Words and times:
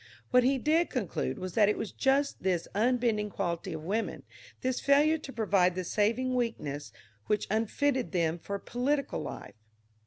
What 0.31 0.43
he 0.43 0.57
did 0.57 0.89
conclude 0.89 1.37
was 1.37 1.53
that 1.53 1.69
it 1.69 1.77
was 1.77 1.91
just 1.91 2.41
this 2.41 2.67
unbending 2.73 3.29
quality 3.29 3.73
of 3.73 3.83
women, 3.83 4.23
this 4.61 4.79
failure 4.79 5.19
to 5.19 5.31
provide 5.31 5.75
the 5.75 5.83
saving 5.83 6.33
weakness, 6.33 6.91
which 7.27 7.45
unfitted 7.51 8.11
them 8.11 8.39
for 8.39 8.57
political 8.57 9.19
life. 9.21 9.53